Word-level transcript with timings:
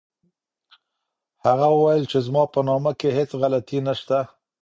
هغه 1.45 1.67
وویل 1.71 2.03
چي 2.11 2.17
زما 2.27 2.43
په 2.53 2.59
نامه 2.67 2.91
کي 2.99 3.09
هیڅ 3.17 3.31
غلطي 3.41 3.77
نسته. 3.85 4.19